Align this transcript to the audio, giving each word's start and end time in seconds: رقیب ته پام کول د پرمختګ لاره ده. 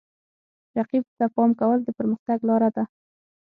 رقیب 0.77 1.03
ته 1.17 1.25
پام 1.35 1.51
کول 1.59 1.79
د 1.83 1.89
پرمختګ 1.97 2.39
لاره 2.49 2.69
ده. 2.75 2.83